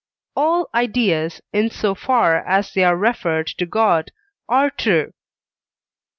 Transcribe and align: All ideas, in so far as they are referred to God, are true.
All 0.35 0.67
ideas, 0.73 1.41
in 1.53 1.69
so 1.69 1.93
far 1.93 2.37
as 2.47 2.73
they 2.73 2.83
are 2.83 2.97
referred 2.97 3.45
to 3.59 3.67
God, 3.67 4.09
are 4.49 4.71
true. 4.71 5.13